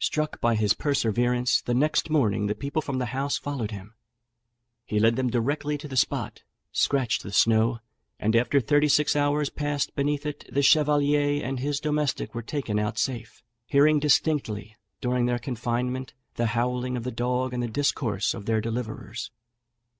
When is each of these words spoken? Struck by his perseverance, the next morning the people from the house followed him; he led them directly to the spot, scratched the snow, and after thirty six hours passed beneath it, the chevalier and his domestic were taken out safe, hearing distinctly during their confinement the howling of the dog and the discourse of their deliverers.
Struck 0.00 0.40
by 0.40 0.56
his 0.56 0.74
perseverance, 0.74 1.60
the 1.62 1.74
next 1.74 2.10
morning 2.10 2.48
the 2.48 2.56
people 2.56 2.82
from 2.82 2.98
the 2.98 3.06
house 3.14 3.38
followed 3.38 3.70
him; 3.70 3.94
he 4.84 4.98
led 4.98 5.14
them 5.14 5.30
directly 5.30 5.78
to 5.78 5.86
the 5.86 5.96
spot, 5.96 6.42
scratched 6.72 7.22
the 7.22 7.30
snow, 7.30 7.78
and 8.18 8.34
after 8.34 8.58
thirty 8.60 8.88
six 8.88 9.14
hours 9.14 9.48
passed 9.48 9.94
beneath 9.94 10.26
it, 10.26 10.44
the 10.52 10.60
chevalier 10.60 11.40
and 11.44 11.60
his 11.60 11.78
domestic 11.78 12.34
were 12.34 12.42
taken 12.42 12.80
out 12.80 12.98
safe, 12.98 13.44
hearing 13.64 14.00
distinctly 14.00 14.74
during 15.00 15.26
their 15.26 15.38
confinement 15.38 16.14
the 16.34 16.46
howling 16.46 16.96
of 16.96 17.04
the 17.04 17.12
dog 17.12 17.54
and 17.54 17.62
the 17.62 17.68
discourse 17.68 18.34
of 18.34 18.46
their 18.46 18.60
deliverers. 18.60 19.30